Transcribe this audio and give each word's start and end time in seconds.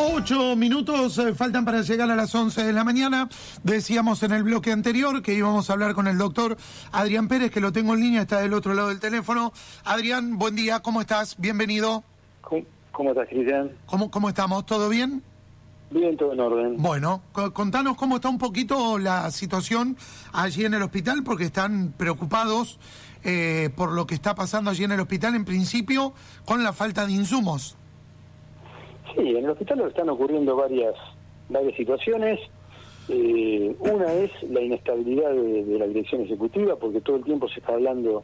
ocho 0.00 0.56
minutos 0.56 1.18
eh, 1.18 1.34
faltan 1.34 1.64
para 1.64 1.82
llegar 1.82 2.10
a 2.10 2.16
las 2.16 2.34
once 2.34 2.64
de 2.64 2.72
la 2.72 2.84
mañana. 2.84 3.28
Decíamos 3.62 4.22
en 4.22 4.32
el 4.32 4.42
bloque 4.42 4.72
anterior 4.72 5.22
que 5.22 5.34
íbamos 5.34 5.68
a 5.68 5.74
hablar 5.74 5.94
con 5.94 6.06
el 6.06 6.16
doctor 6.18 6.56
Adrián 6.92 7.28
Pérez, 7.28 7.50
que 7.50 7.60
lo 7.60 7.72
tengo 7.72 7.94
en 7.94 8.00
línea, 8.00 8.22
está 8.22 8.40
del 8.40 8.54
otro 8.54 8.74
lado 8.74 8.88
del 8.88 9.00
teléfono. 9.00 9.52
Adrián, 9.84 10.38
buen 10.38 10.56
día, 10.56 10.80
¿cómo 10.80 11.00
estás? 11.00 11.36
Bienvenido. 11.38 12.02
¿Cómo, 12.40 12.62
cómo 12.92 13.10
estás, 13.10 13.28
Cristian? 13.28 13.70
¿Cómo, 13.86 14.10
¿Cómo 14.10 14.28
estamos? 14.28 14.64
¿Todo 14.66 14.88
bien? 14.88 15.22
Bien, 15.90 16.16
todo 16.16 16.32
en 16.32 16.40
orden. 16.40 16.76
Bueno, 16.78 17.20
co- 17.32 17.52
contanos 17.52 17.96
cómo 17.96 18.16
está 18.16 18.28
un 18.28 18.38
poquito 18.38 18.98
la 18.98 19.30
situación 19.30 19.96
allí 20.32 20.64
en 20.64 20.74
el 20.74 20.82
hospital, 20.82 21.22
porque 21.24 21.44
están 21.44 21.92
preocupados 21.96 22.78
eh, 23.24 23.70
por 23.76 23.92
lo 23.92 24.06
que 24.06 24.14
está 24.14 24.34
pasando 24.34 24.70
allí 24.70 24.84
en 24.84 24.92
el 24.92 25.00
hospital, 25.00 25.34
en 25.34 25.44
principio, 25.44 26.14
con 26.44 26.62
la 26.62 26.72
falta 26.72 27.06
de 27.06 27.12
insumos. 27.12 27.76
Sí, 29.14 29.20
en 29.30 29.44
el 29.44 29.50
hospital 29.50 29.80
están 29.82 30.08
ocurriendo 30.10 30.56
varias, 30.56 30.94
varias 31.48 31.74
situaciones. 31.76 32.38
Eh, 33.08 33.74
una 33.80 34.12
es 34.12 34.30
la 34.44 34.60
inestabilidad 34.60 35.30
de, 35.32 35.78
la 35.78 35.86
dirección 35.86 36.22
ejecutiva, 36.22 36.76
porque 36.76 37.00
todo 37.00 37.16
el 37.16 37.24
tiempo 37.24 37.48
se 37.48 37.60
está 37.60 37.72
hablando 37.72 38.22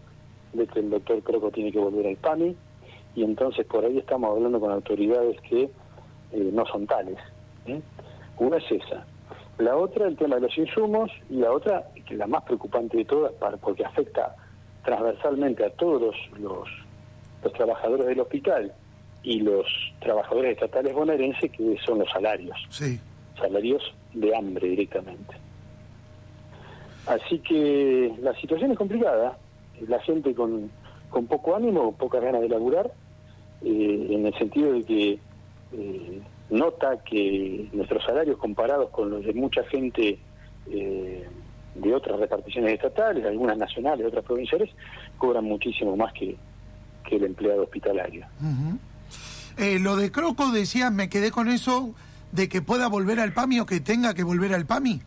de 0.52 0.66
que 0.66 0.78
el 0.80 0.91
doctor 0.91 1.22
Croco 1.22 1.50
tiene 1.50 1.72
que 1.72 1.78
volver 1.78 2.06
al 2.06 2.16
PAMI, 2.16 2.54
y 3.16 3.24
entonces 3.24 3.66
por 3.66 3.84
ahí 3.84 3.98
estamos 3.98 4.30
hablando 4.36 4.60
con 4.60 4.70
autoridades 4.70 5.41
que 5.42 5.62
eh, 5.64 5.70
no 6.52 6.64
son 6.66 6.86
tales. 6.86 7.18
¿eh? 7.66 7.80
Una 8.39 8.58
es 8.58 8.70
esa. 8.70 9.05
La 9.58 9.77
otra, 9.77 10.06
el 10.06 10.16
tema 10.16 10.36
de 10.36 10.42
los 10.42 10.56
insumos, 10.56 11.11
y 11.30 11.36
la 11.36 11.50
otra, 11.50 11.89
que 12.06 12.14
la 12.14 12.27
más 12.27 12.44
preocupante 12.44 12.98
de 12.98 13.05
todas, 13.06 13.33
para- 13.33 13.56
porque 13.56 13.84
afecta 13.84 14.36
transversalmente 14.84 15.64
a 15.64 15.70
todos 15.70 16.14
los, 16.39 16.68
los 17.42 17.52
trabajadores 17.55 18.06
del 18.06 18.20
hospital 18.20 18.72
y 19.27 19.41
los 19.41 19.66
trabajadores 19.98 20.52
estatales 20.52 20.94
bonaerenses, 20.94 21.50
que 21.50 21.77
son 21.84 21.98
los 21.98 22.08
salarios, 22.12 22.56
Sí. 22.70 23.00
salarios 23.36 23.83
de 24.14 24.36
hambre 24.36 24.68
directamente. 24.68 25.34
Así 27.06 27.41
que 27.41 28.14
la 28.22 28.33
situación 28.36 28.70
es 28.70 28.78
complicada, 28.78 29.36
la 29.88 29.98
gente 30.02 30.33
con, 30.33 30.70
con 31.10 31.27
poco 31.27 31.56
ánimo, 31.56 31.91
pocas 31.96 32.22
ganas 32.22 32.41
de 32.41 32.48
laburar, 32.48 32.92
eh, 33.64 34.06
en 34.10 34.27
el 34.27 34.34
sentido 34.38 34.72
de 34.74 34.84
que 34.84 35.18
eh, 35.72 36.20
nota 36.50 37.02
que 37.02 37.68
nuestros 37.72 38.05
salarios 38.05 38.38
comparados 38.38 38.90
con 38.90 39.11
los 39.11 39.24
de 39.24 39.33
mucha 39.34 39.64
gente 39.64 40.20
eh, 40.70 41.27
de 41.74 41.94
otras 41.94 42.20
reparticiones 42.20 42.74
estatales, 42.74 43.24
algunas 43.27 43.58
nacionales, 43.58 44.06
otras 44.06 44.24
provinciales, 44.24 44.70
cobran 45.18 45.44
muchísimo 45.44 45.96
más 45.96 46.12
que, 46.12 46.36
que 47.08 47.16
el 47.16 47.24
empleado 47.24 47.64
hospitalario. 47.64 48.24
Ujú. 48.40 48.78
Eh, 49.56 49.78
lo 49.78 49.96
de 49.96 50.10
Croco 50.12 50.50
decía, 50.52 50.90
me 50.90 51.08
quedé 51.08 51.30
con 51.30 51.48
eso 51.48 51.94
de 52.32 52.48
que 52.48 52.60
pueda 52.62 52.88
volver 52.88 53.20
al 53.20 53.32
PAMI 53.32 53.60
o 53.60 53.66
que 53.66 53.80
tenga 53.80 54.14
que 54.14 54.22
volver 54.22 54.54
al 54.54 54.66
PAMI. 54.66 55.00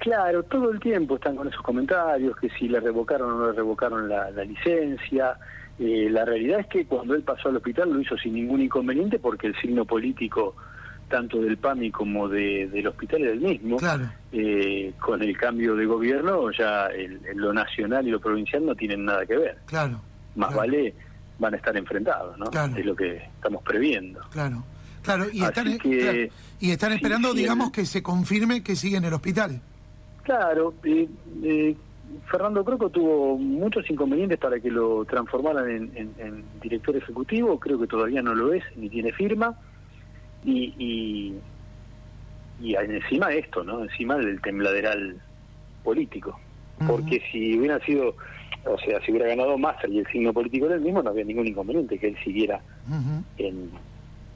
Claro, 0.00 0.42
todo 0.42 0.70
el 0.70 0.80
tiempo 0.80 1.14
están 1.14 1.36
con 1.36 1.48
esos 1.48 1.62
comentarios, 1.62 2.36
que 2.36 2.50
si 2.50 2.68
le 2.68 2.80
revocaron 2.80 3.32
o 3.32 3.38
no 3.38 3.46
le 3.46 3.52
revocaron 3.56 4.08
la, 4.08 4.30
la 4.30 4.44
licencia. 4.44 5.36
Eh, 5.78 6.08
la 6.10 6.24
realidad 6.24 6.60
es 6.60 6.66
que 6.66 6.84
cuando 6.86 7.14
él 7.14 7.22
pasó 7.22 7.48
al 7.48 7.56
hospital 7.56 7.90
lo 7.92 8.00
hizo 8.00 8.16
sin 8.18 8.34
ningún 8.34 8.60
inconveniente 8.60 9.18
porque 9.18 9.46
el 9.48 9.56
signo 9.60 9.84
político 9.84 10.54
tanto 11.08 11.38
del 11.40 11.56
PAMI 11.58 11.90
como 11.90 12.28
de, 12.28 12.68
del 12.68 12.86
hospital 12.88 13.22
era 13.22 13.32
el 13.32 13.40
mismo. 13.40 13.76
Claro. 13.76 14.04
Eh, 14.32 14.92
con 15.00 15.22
el 15.22 15.36
cambio 15.36 15.74
de 15.76 15.86
gobierno 15.86 16.50
ya 16.50 16.86
el- 16.86 17.20
lo 17.34 17.52
nacional 17.52 18.06
y 18.06 18.10
lo 18.10 18.20
provincial 18.20 18.66
no 18.66 18.74
tienen 18.74 19.04
nada 19.04 19.24
que 19.24 19.36
ver. 19.36 19.58
Claro. 19.66 20.00
Más 20.36 20.48
claro, 20.52 20.56
vale 20.68 20.94
van 21.38 21.54
a 21.54 21.56
estar 21.56 21.76
enfrentados, 21.76 22.38
¿no? 22.38 22.46
Claro. 22.46 22.76
Es 22.76 22.84
lo 22.86 22.94
que 22.96 23.16
estamos 23.16 23.62
previendo. 23.62 24.20
Claro. 24.30 24.64
Claro, 25.02 25.24
y 25.30 25.40
Así 25.42 25.44
están, 25.44 25.78
que, 25.78 25.98
claro, 26.00 26.18
y 26.60 26.70
están 26.70 26.90
sí, 26.90 26.96
esperando, 26.96 27.34
digamos, 27.34 27.66
el- 27.66 27.72
que 27.72 27.84
se 27.84 28.02
confirme 28.02 28.62
que 28.62 28.74
sigue 28.74 28.96
en 28.96 29.04
el 29.04 29.12
hospital. 29.12 29.60
Claro, 30.22 30.72
eh, 30.84 31.06
eh, 31.42 31.76
Fernando 32.30 32.64
Croco 32.64 32.88
tuvo 32.88 33.36
muchos 33.36 33.88
inconvenientes 33.90 34.38
para 34.38 34.58
que 34.60 34.70
lo 34.70 35.04
transformaran 35.04 35.68
en, 35.68 35.92
en- 35.94 36.14
en 36.18 36.44
director 36.62 36.96
ejecutivo, 36.96 37.60
creo 37.60 37.78
que 37.78 37.86
todavía 37.86 38.22
no 38.22 38.34
lo 38.34 38.54
es, 38.54 38.62
ni 38.76 38.88
tiene 38.88 39.12
firma, 39.12 39.54
y, 40.42 40.72
y, 40.78 41.34
y 42.66 42.74
encima 42.76 43.30
esto, 43.32 43.62
¿no? 43.62 43.82
Encima 43.82 44.16
del 44.16 44.40
tembladeral 44.40 45.20
político, 45.82 46.38
porque 46.86 47.22
si 47.30 47.58
hubiera 47.58 47.78
sido, 47.80 48.16
o 48.66 48.78
sea, 48.78 49.00
si 49.04 49.10
hubiera 49.10 49.28
ganado 49.28 49.58
Massa 49.58 49.86
y 49.88 49.98
el 49.98 50.06
signo 50.06 50.32
político 50.32 50.66
era 50.66 50.76
el 50.76 50.80
mismo, 50.80 51.02
no 51.02 51.10
había 51.10 51.24
ningún 51.24 51.46
inconveniente 51.46 51.98
que 51.98 52.08
él 52.08 52.16
siguiera 52.24 52.60
en, 53.38 53.70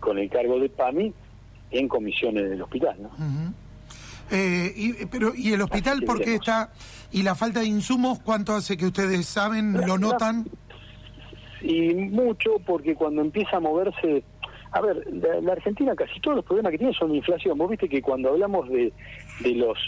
con 0.00 0.18
el 0.18 0.28
cargo 0.28 0.58
de 0.58 0.68
PAMI 0.68 1.12
en 1.70 1.88
comisiones 1.88 2.50
del 2.50 2.62
hospital, 2.62 2.96
¿no? 3.00 3.08
ujú. 3.08 3.52
Eh, 4.30 4.74
y, 4.76 5.06
pero, 5.06 5.32
¿y 5.34 5.54
el 5.54 5.62
hospital 5.62 6.02
por 6.02 6.20
qué 6.20 6.34
está? 6.34 6.70
¿Y 7.12 7.22
la 7.22 7.34
falta 7.34 7.60
de 7.60 7.66
insumos 7.66 8.18
cuánto 8.18 8.54
hace 8.54 8.76
que 8.76 8.84
ustedes 8.84 9.24
saben, 9.24 9.72
lo 9.86 9.96
notan? 9.96 10.44
y 11.60 11.94
mucho 11.94 12.58
porque 12.64 12.94
cuando 12.94 13.22
empieza 13.22 13.56
a 13.56 13.60
moverse 13.60 14.22
a 14.70 14.80
ver 14.80 15.06
la, 15.12 15.40
la 15.40 15.52
Argentina 15.52 15.94
casi 15.96 16.20
todos 16.20 16.36
los 16.36 16.44
problemas 16.44 16.72
que 16.72 16.78
tiene 16.78 16.92
son 16.92 17.10
de 17.10 17.16
inflación 17.18 17.58
vos 17.58 17.70
viste 17.70 17.88
que 17.88 18.02
cuando 18.02 18.30
hablamos 18.30 18.68
de, 18.68 18.92
de 19.40 19.54
los 19.54 19.78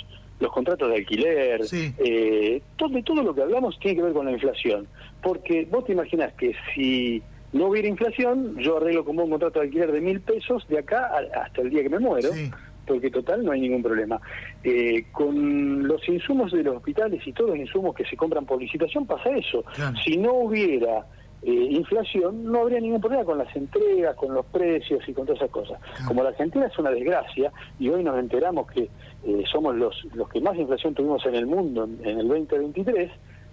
los 0.40 0.50
contratos 0.52 0.88
de 0.88 0.96
alquiler 0.96 1.64
Sí. 1.64 1.92
eh, 1.98 2.60
todo, 2.76 2.88
de 2.90 3.02
todo 3.02 3.22
lo 3.22 3.34
que 3.34 3.42
hablamos 3.42 3.78
tiene 3.78 3.96
que 3.98 4.02
ver 4.04 4.12
con 4.12 4.26
la 4.26 4.32
inflación 4.32 4.86
porque 5.22 5.66
vos 5.70 5.84
te 5.84 5.92
imaginas 5.92 6.32
que 6.34 6.54
si 6.74 7.22
no 7.52 7.66
hubiera 7.66 7.88
inflación 7.88 8.56
yo 8.58 8.78
arreglo 8.78 9.04
como 9.04 9.24
un 9.24 9.30
contrato 9.30 9.60
de 9.60 9.66
alquiler 9.66 9.92
de 9.92 10.00
mil 10.00 10.20
pesos 10.20 10.66
de 10.68 10.78
acá 10.78 11.10
a- 11.14 11.42
hasta 11.42 11.60
el 11.62 11.70
día 11.70 11.82
que 11.82 11.90
me 11.90 11.98
muero 11.98 12.32
Sí. 12.32 12.50
porque 12.86 13.10
total 13.10 13.44
no 13.44 13.52
hay 13.52 13.60
ningún 13.60 13.82
problema. 13.84 14.20
Eh, 14.64 15.04
con 15.12 15.86
los 15.86 16.08
insumos 16.08 16.50
de 16.52 16.62
los 16.64 16.76
hospitales 16.76 17.24
y 17.24 17.32
todos 17.32 17.50
los 17.50 17.58
insumos 17.60 17.94
que 17.94 18.04
se 18.04 18.16
compran 18.16 18.44
por 18.46 18.60
licitación 18.60 19.06
pasa 19.06 19.30
eso. 19.36 19.62
Claro. 19.76 19.96
Si 20.04 20.16
no 20.16 20.32
hubiera 20.32 21.04
eh, 21.42 21.50
inflación, 21.70 22.44
no 22.44 22.60
habría 22.60 22.80
ningún 22.80 23.00
problema 23.00 23.24
con 23.24 23.38
las 23.38 23.54
entregas, 23.56 24.14
con 24.16 24.34
los 24.34 24.44
precios 24.46 25.02
y 25.08 25.12
con 25.14 25.24
todas 25.26 25.40
esas 25.40 25.50
cosas. 25.50 25.80
Como 26.06 26.22
la 26.22 26.30
Argentina 26.30 26.66
es 26.66 26.78
una 26.78 26.90
desgracia 26.90 27.50
y 27.78 27.88
hoy 27.88 28.04
nos 28.04 28.18
enteramos 28.18 28.70
que 28.70 28.88
eh, 29.24 29.44
somos 29.50 29.74
los, 29.76 30.04
los 30.14 30.28
que 30.28 30.40
más 30.40 30.56
inflación 30.56 30.94
tuvimos 30.94 31.24
en 31.26 31.34
el 31.34 31.46
mundo 31.46 31.84
en, 31.84 31.98
en 32.06 32.20
el 32.20 32.28
2023, 32.28 33.10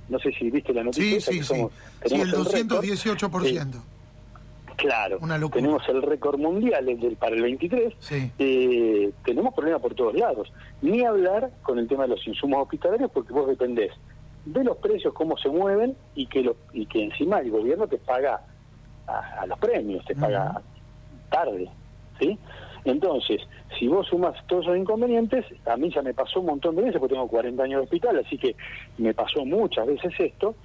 no 0.09 0.19
sé 0.19 0.31
si 0.33 0.49
viste 0.49 0.73
la 0.73 0.83
noticia. 0.83 1.19
Sí, 1.19 1.21
sí, 1.21 1.37
que 1.39 1.43
sí. 1.43 1.53
somos- 1.53 1.71
Sí, 2.05 2.15
el 2.15 2.31
récord. 2.31 2.47
218%. 2.85 3.81
Claro, 4.75 5.17
Una 5.21 5.39
locura. 5.39 5.59
tenemos 5.61 5.89
el 5.89 6.03
récord 6.03 6.37
mundial 6.39 6.87
el 6.87 6.99
del- 6.99 7.15
para 7.15 7.35
el 7.35 7.41
23, 7.41 7.93
Sí. 7.99 8.31
eh, 8.37 9.11
tenemos 9.25 9.51
problemas 9.55 9.81
por 9.81 9.95
todos 9.95 10.13
lados. 10.13 10.51
Ni 10.83 11.03
hablar 11.03 11.49
con 11.63 11.79
el 11.79 11.87
tema 11.87 12.03
de 12.03 12.09
los 12.09 12.27
insumos 12.27 12.61
hospitalarios 12.61 13.09
porque 13.11 13.33
vos 13.33 13.47
dependés 13.47 13.91
de 14.53 14.63
los 14.63 14.77
precios, 14.77 15.13
cómo 15.13 15.37
se 15.37 15.49
mueven 15.49 15.95
y 16.15 16.27
que, 16.27 16.41
lo, 16.41 16.55
y 16.73 16.85
que 16.85 17.03
encima 17.03 17.39
el 17.39 17.51
gobierno 17.51 17.87
te 17.87 17.97
paga 17.97 18.41
a, 19.07 19.41
a 19.41 19.45
los 19.45 19.59
premios, 19.59 20.05
te 20.05 20.15
paga 20.15 20.61
tarde. 21.29 21.69
¿sí? 22.19 22.37
Entonces, 22.85 23.41
si 23.77 23.87
vos 23.87 24.07
sumas 24.07 24.35
todos 24.47 24.65
esos 24.65 24.77
inconvenientes, 24.77 25.45
a 25.65 25.75
mí 25.77 25.91
ya 25.93 26.01
me 26.01 26.13
pasó 26.13 26.39
un 26.39 26.47
montón 26.47 26.75
de 26.75 26.83
veces 26.83 26.99
porque 26.99 27.15
tengo 27.15 27.27
40 27.27 27.63
años 27.63 27.79
de 27.79 27.83
hospital, 27.83 28.19
así 28.25 28.37
que 28.37 28.55
me 28.97 29.13
pasó 29.13 29.45
muchas 29.45 29.85
veces 29.87 30.13
esto 30.19 30.55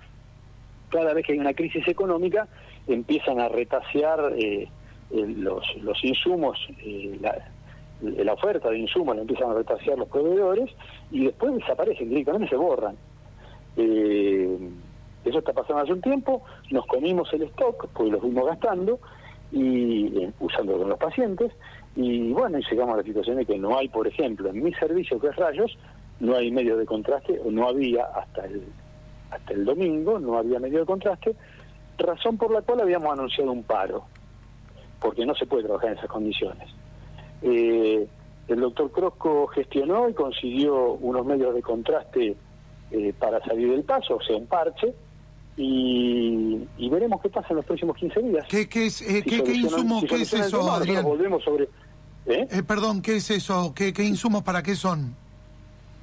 cada 0.93 1.15
vez 1.15 1.27
que 1.27 1.33
hay 1.33 1.39
una 1.39 1.55
crisis 1.55 1.89
económica 1.89 2.47
empiezan 2.87 3.41
a 3.41 3.49
retasear 3.49 4.35
eh, 4.37 4.69
eh, 5.11 5.27
los, 5.37 5.65
los 5.83 6.05
insumos, 6.05 6.59
eh, 6.85 7.19
la, 7.21 7.37
la 8.03 8.33
oferta 8.35 8.69
de 8.71 8.79
insumos 8.79 9.17
la 9.17 9.23
empiezan 9.23 9.51
a 9.51 9.55
retasear 9.55 9.99
los 9.99 10.09
proveedores 10.09 10.71
y 11.11 11.25
después 11.25 11.55
desaparecen 11.55 12.09
directamente, 12.11 12.49
se 12.49 12.57
borran. 12.57 12.97
Eh, 13.77 14.59
eso 15.25 15.39
está 15.39 15.53
pasando 15.53 15.83
hace 15.83 15.93
un 15.93 16.01
tiempo, 16.01 16.43
nos 16.71 16.87
comimos 16.87 17.33
el 17.33 17.43
stock, 17.43 17.89
porque 17.93 18.11
lo 18.11 18.21
fuimos 18.21 18.47
gastando, 18.47 18.99
y 19.53 20.07
eh, 20.19 20.33
usándolo 20.41 20.79
con 20.79 20.89
los 20.91 20.99
pacientes, 20.99 21.53
y 21.95 22.33
bueno, 22.33 22.59
y 22.59 22.65
llegamos 22.69 22.95
a 22.95 22.99
la 22.99 23.03
situación 23.03 23.37
de 23.37 23.47
que 23.47 23.59
no 23.59 23.77
hay, 23.77 23.89
por 23.89 24.07
ejemplo, 24.07 24.49
en 24.51 24.63
mi 24.63 24.73
servicio 24.75 25.21
que 25.21 25.29
es 25.29 25.37
rayos, 25.37 25.77
no 26.21 26.37
hay 26.37 26.51
medio 26.51 26.77
de 26.77 26.87
contraste, 26.87 27.41
o 27.45 27.51
no 27.51 27.69
había 27.69 28.05
hasta 28.05 28.47
el, 28.47 28.63
hasta 29.31 29.53
el 29.53 29.65
domingo, 29.65 30.19
no 30.19 30.39
había 30.39 30.59
medio 30.59 30.81
de 30.81 30.87
contraste, 30.87 31.37
razón 31.99 32.37
por 32.37 32.51
la 32.51 32.63
cual 32.63 32.81
habíamos 32.81 33.13
anunciado 33.13 33.53
un 33.53 33.63
paro, 33.63 34.05
porque 35.01 35.25
no 35.25 35.35
se 35.35 35.47
puede 35.47 35.65
trabajar 35.65 35.93
en 35.93 35.99
esas 35.99 36.11
condiciones. 36.11 36.69
Eh, 37.43 38.07
el 38.49 38.61
doctor 38.61 38.91
Crosco 38.91 39.47
gestionó 39.49 40.09
y 40.09 40.15
consiguió 40.15 40.95
unos 40.95 41.25
medios 41.25 41.55
de 41.55 41.63
contraste 41.63 42.37
eh, 42.93 43.13
para 43.19 43.41
salir 43.45 43.71
del 43.71 43.83
paso, 43.85 44.17
o 44.17 44.23
sea, 44.23 44.37
un 44.37 44.47
parche, 44.47 44.95
y, 45.57 46.67
y 46.79 46.89
veremos 46.89 47.21
qué 47.21 47.29
pasa 47.29 47.49
en 47.51 47.57
los 47.57 47.65
próximos 47.65 47.97
15 47.97 48.23
días. 48.23 48.47
¿Qué, 48.49 48.69
qué, 48.69 48.87
es, 48.87 49.03
eh, 49.03 49.23
Si 49.23 49.23
qué, 49.23 49.43
qué 49.43 49.55
si 49.55 50.07
qué 50.07 50.23
es 50.23 50.33
eso, 50.33 50.59
tema, 50.61 50.77
Adrián? 50.77 51.05
volvemos 51.05 51.43
sobre... 51.45 51.65
¿eh? 52.27 52.47
Eh, 52.51 52.63
perdón, 52.67 53.03
¿qué 53.03 53.17
es 53.17 53.31
eso? 53.31 53.73
¿Qué, 53.75 53.93
¿Qué 53.93 54.05
insumos 54.05 54.43
para 54.43 54.63
qué 54.63 54.75
son? 54.75 55.15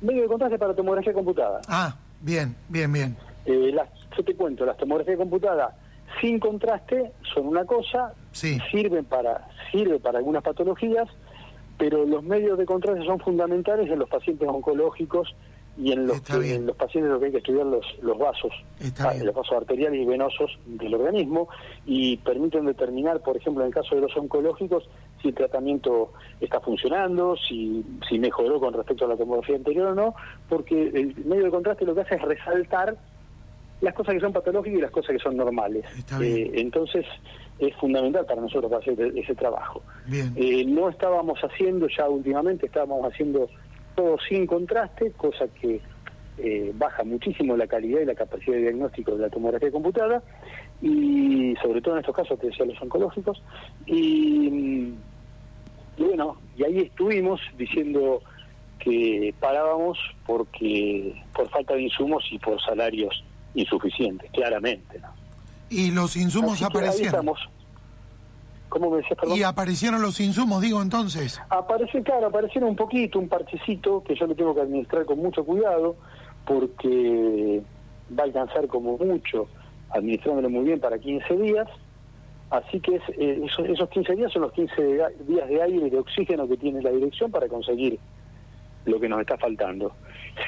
Medio 0.02 0.22
de 0.24 0.28
contraste 0.28 0.58
para 0.60 0.76
tomografía 0.76 1.14
computada. 1.14 1.62
Ah, 1.68 1.96
bien, 2.22 2.56
bien, 2.70 2.92
bien. 2.94 3.18
Eh, 3.46 3.72
las, 3.74 3.90
yo 4.16 4.24
te 4.24 4.36
cuento, 4.36 4.66
las 4.66 4.78
tomografías 4.78 5.18
computadas 5.18 5.74
sin 6.22 6.40
contraste 6.40 7.12
son 7.34 7.48
una 7.48 7.66
cosa, 7.66 8.14
Sí. 8.32 8.60
sirven 8.72 9.06
para 9.06 9.48
sirve 9.72 10.00
para 10.00 10.20
algunas 10.20 10.44
patologías, 10.44 11.08
pero 11.78 12.06
los 12.06 12.24
medios 12.24 12.58
de 12.58 12.66
contraste 12.66 13.04
son 13.06 13.20
fundamentales 13.20 13.90
en 13.90 14.00
los 14.00 14.10
pacientes 14.10 14.48
oncológicos 14.48 15.36
y 15.82 15.94
en 15.94 16.06
los, 16.08 16.18
que- 16.22 16.34
en 16.56 16.66
los 16.68 16.76
pacientes 16.76 17.10
los 17.12 17.20
que 17.20 17.26
hay 17.28 17.32
que 17.32 17.38
estudiar 17.38 17.66
los, 17.66 17.86
los 18.02 18.18
vasos, 18.18 18.52
ah, 19.08 19.14
los 19.24 19.34
vasos 19.34 19.56
arteriales 19.58 20.02
y 20.02 20.06
venosos 20.06 20.60
del 20.66 20.94
organismo 20.94 21.48
y 21.86 22.18
permiten 22.18 22.66
determinar, 22.66 23.22
por 23.22 23.38
ejemplo, 23.38 23.64
en 23.64 23.70
el 23.70 23.74
caso 23.74 23.96
de 23.96 24.02
los 24.02 24.16
oncológicos, 24.18 24.90
si 25.22 25.30
el 25.30 25.36
tratamiento 25.36 26.12
está 26.42 26.60
funcionando, 26.60 27.36
si, 27.38 27.84
si 28.10 28.20
mejoró 28.20 28.60
con 28.60 28.74
respecto 28.74 29.06
a 29.06 29.08
la 29.08 29.16
tomografía 29.18 29.56
anterior 29.56 29.88
o 29.88 29.96
no, 29.96 30.16
porque 30.50 30.88
el 30.94 31.16
medio 31.26 31.46
de 31.46 31.52
contraste 31.52 31.86
lo 31.86 31.96
que 31.96 32.02
hace 32.02 32.16
es 32.16 32.22
resaltar 32.22 32.98
las 33.82 33.94
cosas 33.94 34.16
que 34.16 34.20
son 34.20 34.34
patológicas 34.34 34.78
y 34.78 34.82
las 34.82 34.92
cosas 34.92 35.12
que 35.16 35.20
son 35.20 35.38
normales. 35.38 35.86
Eh, 36.26 36.52
entonces 36.56 37.06
es 37.60 37.74
fundamental 37.78 38.26
para 38.26 38.42
nosotros 38.42 38.72
hacer 38.74 39.00
ese 39.16 39.34
trabajo. 39.36 39.82
Eh, 40.36 40.66
no 40.66 40.90
estábamos 40.90 41.40
haciendo 41.40 41.88
ya 41.88 42.10
últimamente, 42.10 42.66
estábamos 42.66 43.06
haciendo 43.10 43.50
todo 44.00 44.18
sin 44.30 44.48
contraste, 44.48 45.12
cosa 45.12 45.46
que 45.60 45.82
eh, 46.38 46.72
baja 46.76 47.04
muchísimo 47.04 47.58
la 47.58 47.68
calidad 47.68 48.00
y 48.00 48.06
la 48.06 48.16
capacidad 48.16 48.56
de 48.56 48.62
diagnóstico 48.62 49.12
de 49.16 49.24
la 49.24 49.30
tomografía 49.30 49.70
computada, 49.72 50.24
y 50.82 51.54
sobre 51.62 51.82
todo 51.82 51.96
en 51.96 52.00
estos 52.00 52.16
casos, 52.16 52.40
te 52.40 52.48
decía, 52.48 52.66
los 52.66 52.82
oncológicos. 52.82 53.44
Y, 53.86 54.94
y 55.98 56.04
bueno, 56.04 56.38
y 56.58 56.64
ahí 56.64 56.80
estuvimos 56.80 57.42
diciendo 57.58 58.22
que 58.80 59.34
parábamos 59.42 60.00
porque 60.26 61.14
por 61.34 61.50
falta 61.50 61.74
de 61.74 61.82
insumos 61.82 62.24
y 62.32 62.40
por 62.40 62.62
salarios 62.62 63.22
insuficientes, 63.54 64.32
claramente. 64.32 64.98
¿no? 65.00 65.10
Y 65.70 65.92
los 65.92 66.16
insumos 66.16 66.54
Así 66.54 66.60
que 66.60 66.66
ahí 66.66 66.70
aparecieron. 66.86 67.28
estamos. 67.28 67.50
¿Cómo 68.70 68.92
me 68.92 68.98
decías, 68.98 69.18
perdón? 69.20 69.38
Y 69.38 69.44
aparecieron 69.44 70.02
los 70.02 70.20
insumos, 70.20 70.62
digo 70.62 70.82
entonces. 70.82 71.42
Aparece, 71.50 72.02
claro, 72.04 72.28
aparecieron 72.28 72.70
un 72.70 72.76
poquito, 72.76 73.18
un 73.20 73.28
parchecito 73.28 74.04
que 74.04 74.16
yo 74.16 74.28
le 74.28 74.36
tengo 74.36 74.54
que 74.56 74.62
administrar 74.62 75.06
con 75.06 75.18
mucho 75.20 75.44
cuidado 75.44 75.96
porque 76.46 77.62
va 78.18 78.24
a 78.24 78.26
alcanzar 78.26 78.68
como 78.68 78.98
mucho, 78.98 79.48
administrándolo 79.92 80.50
muy 80.50 80.66
bien 80.66 80.80
para 80.80 80.98
15 81.00 81.36
días. 81.38 81.68
Así 82.50 82.80
que 82.80 82.96
es, 82.96 83.04
eh, 83.18 83.42
esos, 83.46 83.68
esos 83.70 83.90
15 83.90 84.16
días 84.16 84.32
son 84.34 84.42
los 84.44 84.52
15 84.54 84.82
de- 84.82 85.16
días 85.28 85.48
de 85.48 85.62
aire 85.62 85.88
y 85.88 85.90
de 85.92 86.00
oxígeno 86.00 86.48
que 86.48 86.58
tiene 86.58 86.82
la 86.82 86.90
dirección 86.90 87.30
para 87.32 87.48
conseguir 87.48 88.00
lo 88.86 89.00
que 89.00 89.08
nos 89.08 89.22
está 89.22 89.38
faltando. 89.38 89.92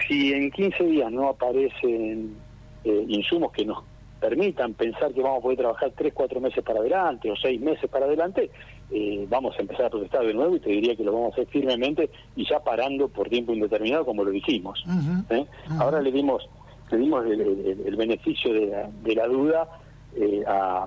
Si 0.08 0.34
en 0.34 0.50
15 0.52 0.84
días 0.86 1.12
no 1.12 1.30
aparecen 1.30 2.36
eh, 2.84 3.06
insumos 3.08 3.52
que 3.52 3.66
nos 3.66 3.84
permitan 4.22 4.74
pensar 4.76 5.12
que 5.14 5.22
vamos 5.22 5.40
a 5.40 5.42
poder 5.42 5.58
trabajar 5.58 5.92
3, 5.98 6.14
4 6.14 6.40
meses 6.40 6.64
para 6.64 6.80
adelante 6.80 7.30
o 7.30 7.36
6 7.36 7.60
meses 7.60 7.90
para 7.90 8.06
adelante, 8.06 8.50
eh, 8.92 9.26
vamos 9.28 9.56
a 9.58 9.62
empezar 9.62 9.88
a 9.88 9.90
protestar 9.90 10.24
de 10.26 10.34
nuevo 10.34 10.56
y 10.56 10.60
te 10.60 10.70
diría 10.70 10.96
que 10.96 11.04
lo 11.04 11.12
vamos 11.12 11.32
a 11.32 11.34
hacer 11.34 11.48
firmemente 11.48 12.10
y 12.36 12.48
ya 12.48 12.60
parando 12.60 13.08
por 13.10 13.28
tiempo 13.30 13.52
indeterminado 13.52 14.06
como 14.06 14.24
lo 14.24 14.30
dijimos. 14.32 14.84
¿eh? 15.32 15.46
Ahora 15.80 16.00
le 16.02 16.12
dimos, 16.12 16.48
le 16.92 16.98
dimos 17.00 17.26
el, 17.26 17.42
el- 17.42 17.82
el 17.86 17.96
beneficio 17.96 18.54
de 18.54 18.68
la, 18.68 18.90
de 19.04 19.16
la 19.16 19.28
duda 19.28 19.68
eh, 20.16 20.44
a, 20.48 20.86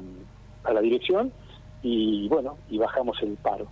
a 0.64 0.72
la 0.72 0.80
dirección 0.80 1.32
y 1.82 2.28
bueno, 2.28 2.56
y 2.70 2.78
bajamos 2.78 3.20
el 3.22 3.34
paro. 3.36 3.66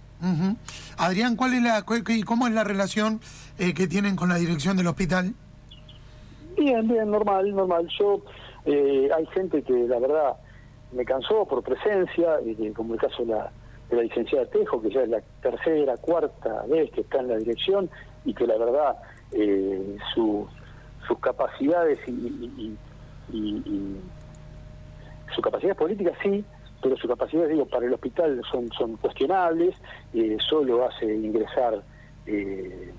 Adrián, 0.99 1.35
¿cuál 1.37 1.55
es 1.55 1.62
la, 1.62 1.82
cu- 1.82 2.03
cu- 2.05 2.25
¿cómo 2.26 2.47
es 2.49 2.53
la 2.53 2.65
relación 2.65 3.20
eh, 3.58 3.75
que 3.75 3.87
tienen 3.87 4.17
con 4.17 4.29
la 4.29 4.37
dirección 4.37 4.76
del 4.76 4.87
hospital? 4.88 5.35
Bien, 6.56 6.87
bien, 6.87 7.11
normal, 7.11 7.50
normal. 7.55 7.88
Yo, 7.99 8.20
eh, 8.67 9.09
hay 9.14 9.26
gente 9.26 9.62
que 9.62 9.73
la 9.88 9.99
verdad 9.99 10.37
me 10.93 11.05
cansó 11.05 11.44
por 11.47 11.62
presencia, 11.62 12.38
que, 12.44 12.73
como 12.73 12.94
el 12.94 13.00
caso 13.00 13.25
de 13.25 13.32
la, 13.35 13.50
de 13.91 13.97
la 13.97 14.03
licenciada 14.03 14.47
Tejo, 14.47 14.81
que 14.82 14.91
ya 14.91 15.03
es 15.03 15.09
la 15.09 15.20
tercera, 15.41 15.97
cuarta 15.97 16.64
vez 16.69 16.91
que 16.91 17.00
está 17.03 17.20
en 17.20 17.29
la 17.29 17.37
dirección 17.37 17.88
y 18.25 18.35
que 18.35 18.47
la 18.47 18.56
verdad 18.59 18.97
eh, 19.32 19.97
su- 20.14 20.47
sus 21.06 21.19
capacidades 21.19 21.99
y, 22.06 22.11
y- 22.11 22.76
y- 23.32 23.62
y- 23.67 24.00
sí, 26.23 26.44
pero 26.82 26.97
sus 26.97 27.08
capacidades, 27.08 27.50
digo, 27.50 27.65
para 27.67 27.87
el 27.87 27.94
hospital 27.94 28.41
son, 28.50 28.69
son 28.73 28.97
cuestionables, 28.97 29.75
eh, 30.15 30.37
solo 30.41 30.85
hace 30.85 31.06
ingresar 31.06 31.82
eh, 32.26 32.93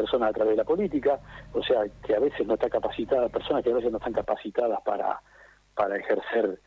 personas 0.00 0.30
a 0.30 0.32
través 0.32 0.52
de 0.52 0.62
la 0.62 0.64
política, 0.64 1.18
o 1.52 1.62
sea, 1.62 1.82
que 2.04 2.14
a 2.14 2.20
veces 2.20 2.46
no 2.46 2.54
está 2.54 2.70
capacitada, 2.70 3.28
personas 3.28 3.64
que 3.64 3.70
a 3.70 3.74
veces 3.74 3.90
no 3.90 3.98
están 3.98 4.12
capacitadas 4.12 4.80
para, 4.84 5.20
para 5.74 5.96
ejercer 5.96 6.60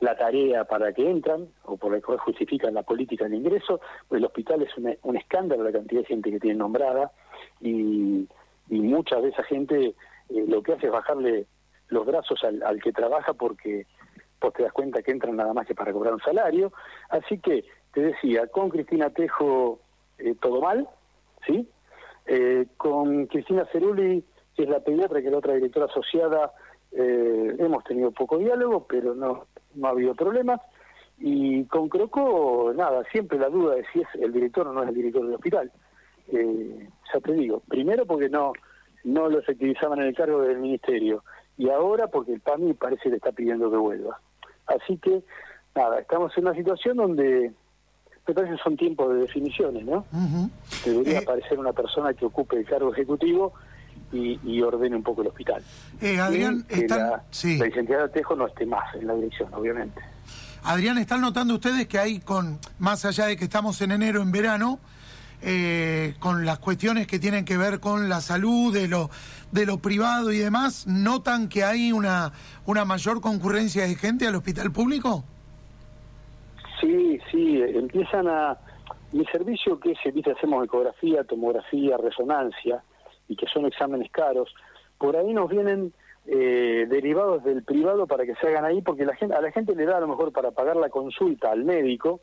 la 0.00 0.16
tarea 0.16 0.64
para 0.64 0.92
que 0.94 1.08
entran, 1.08 1.48
o 1.64 1.76
por 1.76 1.92
la 1.92 2.00
cual 2.00 2.18
justifican 2.18 2.72
la 2.72 2.82
política 2.82 3.28
de 3.28 3.36
ingreso, 3.36 3.80
pues 4.08 4.18
el 4.18 4.24
hospital 4.24 4.62
es 4.62 4.70
un 5.02 5.16
escándalo 5.16 5.62
la 5.62 5.72
cantidad 5.72 6.00
de 6.00 6.06
gente 6.06 6.30
que 6.30 6.40
tiene 6.40 6.56
nombrada, 6.56 7.12
y, 7.60 8.26
y 8.70 8.80
mucha 8.80 9.20
de 9.20 9.28
esa 9.28 9.42
gente 9.42 9.94
eh, 10.30 10.44
lo 10.48 10.62
que 10.62 10.72
hace 10.72 10.86
es 10.86 10.92
bajarle 10.92 11.46
los 11.88 12.06
brazos 12.06 12.42
al, 12.44 12.80
que 12.82 12.92
trabaja 12.92 13.34
porque 13.34 13.86
vos 14.40 14.54
te 14.54 14.62
das 14.62 14.72
cuenta 14.72 15.02
que 15.02 15.10
entran 15.10 15.36
nada 15.36 15.52
más 15.52 15.66
que 15.66 15.74
para 15.74 15.92
cobrar 15.92 16.14
un 16.14 16.20
salario. 16.20 16.72
Así 17.10 17.38
que, 17.38 17.64
te 17.92 18.00
decía, 18.00 18.46
con 18.46 18.70
Cristina 18.70 19.10
Tejo 19.10 19.80
eh, 20.18 20.34
todo 20.40 20.62
mal, 20.62 20.88
¿sí? 21.46 21.68
Eh, 22.26 22.66
con 22.76 23.26
Cristina 23.26 23.66
Cerulli, 23.72 24.24
que 24.54 24.64
es 24.64 24.68
la 24.68 24.80
pediatra, 24.80 25.20
que 25.20 25.26
es 25.26 25.32
la 25.32 25.38
otra 25.38 25.54
directora 25.54 25.86
asociada, 25.86 26.52
eh, 26.92 27.56
hemos 27.58 27.84
tenido 27.84 28.10
poco 28.10 28.38
diálogo, 28.38 28.86
pero 28.88 29.14
no, 29.14 29.46
no 29.74 29.86
ha 29.86 29.90
habido 29.90 30.14
problemas. 30.14 30.60
Y 31.18 31.64
con 31.64 31.88
Croco, 31.88 32.72
nada, 32.74 33.04
siempre 33.12 33.38
la 33.38 33.48
duda 33.48 33.74
de 33.74 33.84
si 33.92 34.00
es 34.00 34.08
el 34.14 34.32
director 34.32 34.66
o 34.66 34.72
no 34.72 34.82
es 34.82 34.88
el 34.88 34.94
director 34.94 35.24
del 35.24 35.34
hospital. 35.34 35.70
Eh, 36.32 36.88
ya 37.12 37.20
te 37.20 37.32
digo, 37.32 37.60
primero 37.68 38.06
porque 38.06 38.28
no, 38.28 38.52
no 39.04 39.28
lo 39.28 39.38
efectivizaban 39.38 40.00
en 40.00 40.06
el 40.06 40.14
cargo 40.14 40.40
del 40.42 40.58
ministerio, 40.58 41.24
y 41.58 41.68
ahora 41.68 42.06
porque 42.06 42.32
el 42.32 42.40
PAMI 42.40 42.74
parece 42.74 43.04
que 43.04 43.10
le 43.10 43.16
está 43.16 43.32
pidiendo 43.32 43.70
que 43.70 43.76
vuelva. 43.76 44.18
Así 44.66 44.96
que, 44.98 45.22
nada, 45.74 46.00
estamos 46.00 46.36
en 46.38 46.46
una 46.46 46.54
situación 46.54 46.96
donde 46.96 47.52
me 48.30 48.34
parece 48.34 48.54
que 48.56 48.62
son 48.62 48.76
tiempos 48.76 49.12
de 49.12 49.20
definiciones, 49.20 49.84
¿no? 49.84 50.04
Debería 50.84 51.18
Eh, 51.20 51.22
aparecer 51.22 51.58
una 51.58 51.72
persona 51.72 52.14
que 52.14 52.24
ocupe 52.24 52.56
el 52.58 52.64
cargo 52.64 52.92
ejecutivo 52.92 53.52
y, 54.12 54.38
y 54.44 54.62
ordene 54.62 54.94
un 54.96 55.02
poco 55.02 55.22
el 55.22 55.28
hospital. 55.28 55.62
eh, 56.00 56.18
Adrián, 56.20 56.64
Y 56.68 56.74
que 56.74 56.80
están, 56.82 56.98
la, 57.10 57.22
sí. 57.30 57.56
la 57.58 57.66
licenciada 57.66 58.08
Tejo 58.08 58.36
no 58.36 58.46
esté 58.46 58.66
más 58.66 58.94
en 58.94 59.06
la 59.08 59.14
dirección, 59.14 59.52
obviamente. 59.52 60.00
Adrián, 60.62 60.98
¿están 60.98 61.20
notando 61.22 61.54
ustedes 61.54 61.88
que 61.88 61.98
hay 61.98 62.20
con, 62.20 62.58
más 62.78 63.04
allá 63.04 63.26
de 63.26 63.36
que 63.36 63.44
estamos 63.44 63.80
en 63.80 63.92
enero, 63.92 64.22
en 64.22 64.30
verano, 64.30 64.78
eh, 65.42 66.14
con 66.20 66.44
las 66.44 66.58
cuestiones 66.58 67.06
que 67.06 67.18
tienen 67.18 67.44
que 67.44 67.56
ver 67.56 67.80
con 67.80 68.08
la 68.08 68.20
salud, 68.20 68.72
de 68.72 68.86
lo, 68.88 69.10
de 69.52 69.64
lo 69.66 69.78
privado 69.78 70.30
y 70.32 70.38
demás, 70.38 70.86
notan 70.86 71.48
que 71.48 71.64
hay 71.64 71.92
una, 71.92 72.32
una 72.66 72.84
mayor 72.84 73.20
concurrencia 73.20 73.86
de 73.86 73.94
gente 73.96 74.26
al 74.26 74.34
hospital 74.36 74.70
público? 74.70 75.24
Sí, 76.80 77.20
sí, 77.30 77.62
empiezan 77.62 78.28
a... 78.28 78.58
Mi 79.12 79.24
servicio 79.26 79.80
que 79.80 79.90
es, 79.90 80.14
viste, 80.14 80.30
hacemos 80.30 80.64
ecografía, 80.64 81.24
tomografía, 81.24 81.96
resonancia, 81.96 82.84
y 83.26 83.34
que 83.34 83.46
son 83.46 83.66
exámenes 83.66 84.08
caros, 84.12 84.54
por 84.98 85.16
ahí 85.16 85.32
nos 85.32 85.50
vienen 85.50 85.92
eh, 86.26 86.86
derivados 86.88 87.42
del 87.42 87.64
privado 87.64 88.06
para 88.06 88.24
que 88.24 88.36
se 88.36 88.46
hagan 88.46 88.64
ahí, 88.64 88.82
porque 88.82 89.04
la 89.04 89.16
gente, 89.16 89.34
a 89.34 89.40
la 89.40 89.50
gente 89.50 89.74
le 89.74 89.84
da 89.84 89.96
a 89.96 90.00
lo 90.00 90.06
mejor 90.06 90.32
para 90.32 90.52
pagar 90.52 90.76
la 90.76 90.90
consulta 90.90 91.50
al 91.50 91.64
médico 91.64 92.20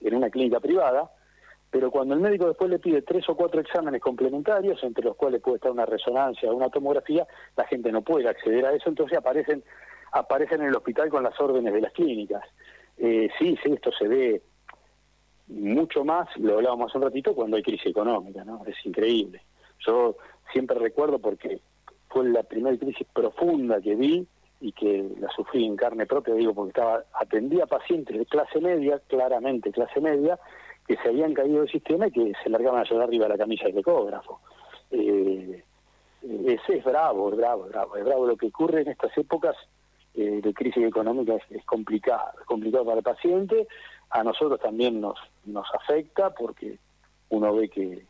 en 0.00 0.14
una 0.14 0.30
clínica 0.30 0.60
privada, 0.60 1.10
pero 1.70 1.90
cuando 1.90 2.14
el 2.14 2.20
médico 2.20 2.46
después 2.46 2.70
le 2.70 2.78
pide 2.78 3.02
tres 3.02 3.28
o 3.28 3.36
cuatro 3.36 3.60
exámenes 3.60 4.00
complementarios, 4.00 4.82
entre 4.82 5.04
los 5.04 5.16
cuales 5.16 5.42
puede 5.42 5.56
estar 5.56 5.70
una 5.70 5.84
resonancia 5.84 6.50
o 6.50 6.54
una 6.54 6.70
tomografía, 6.70 7.26
la 7.56 7.66
gente 7.66 7.92
no 7.92 8.02
puede 8.02 8.28
acceder 8.28 8.64
a 8.64 8.72
eso, 8.72 8.88
entonces 8.88 9.18
aparecen 9.18 9.62
aparecen 10.12 10.62
en 10.62 10.68
el 10.68 10.76
hospital 10.76 11.08
con 11.08 11.22
las 11.22 11.38
órdenes 11.40 11.72
de 11.72 11.80
las 11.80 11.92
clínicas. 11.92 12.42
Eh, 13.02 13.30
sí, 13.38 13.56
sí, 13.62 13.72
esto 13.72 13.90
se 13.92 14.06
ve 14.06 14.42
mucho 15.48 16.04
más, 16.04 16.28
lo 16.36 16.56
hablábamos 16.56 16.90
hace 16.90 16.98
un 16.98 17.04
ratito, 17.04 17.34
cuando 17.34 17.56
hay 17.56 17.62
crisis 17.62 17.86
económica, 17.86 18.44
¿no? 18.44 18.62
Es 18.66 18.76
increíble. 18.84 19.42
Yo 19.86 20.16
siempre 20.52 20.78
recuerdo 20.78 21.18
porque 21.18 21.60
fue 22.08 22.28
la 22.28 22.42
primera 22.42 22.76
crisis 22.76 23.06
profunda 23.12 23.80
que 23.80 23.94
vi 23.94 24.26
y 24.60 24.72
que 24.72 25.08
la 25.18 25.30
sufrí 25.30 25.64
en 25.64 25.76
carne 25.76 26.04
propia, 26.04 26.34
digo, 26.34 26.52
porque 26.52 26.70
estaba 26.70 27.04
atendía 27.14 27.66
pacientes 27.66 28.18
de 28.18 28.26
clase 28.26 28.60
media, 28.60 29.00
claramente 29.08 29.72
clase 29.72 30.00
media, 30.00 30.38
que 30.86 30.96
se 30.96 31.08
habían 31.08 31.32
caído 31.32 31.60
del 31.60 31.70
sistema 31.70 32.08
y 32.08 32.10
que 32.10 32.32
se 32.42 32.50
largaban 32.50 32.80
a 32.80 32.84
llorar 32.84 33.08
arriba 33.08 33.24
de 33.24 33.30
la 33.30 33.38
camilla 33.38 33.64
del 33.64 33.78
ecógrafo. 33.78 34.40
Eh, 34.90 35.64
es, 36.22 36.60
es 36.68 36.84
bravo, 36.84 37.30
es 37.30 37.36
bravo, 37.38 37.64
es 37.64 37.72
bravo, 37.72 37.96
es 37.96 38.04
bravo 38.04 38.26
lo 38.26 38.36
que 38.36 38.48
ocurre 38.48 38.82
en 38.82 38.88
estas 38.88 39.16
épocas 39.16 39.56
eh, 40.14 40.40
de 40.42 40.54
crisis 40.54 40.84
económica 40.84 41.34
es, 41.34 41.42
es 41.50 41.64
complicado, 41.64 42.32
es 42.40 42.46
complicado 42.46 42.84
para 42.84 42.98
el 42.98 43.04
paciente, 43.04 43.68
a 44.10 44.24
nosotros 44.24 44.60
también 44.60 45.00
nos, 45.00 45.18
nos 45.44 45.66
afecta 45.74 46.30
porque 46.30 46.78
uno 47.30 47.54
ve 47.54 47.68
que, 47.68 48.06